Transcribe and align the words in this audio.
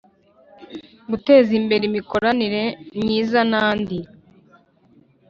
Guteza 1.09 1.51
imbere 1.59 1.83
imikoranire 1.89 2.63
myizan 2.99 3.51
andi 3.67 3.99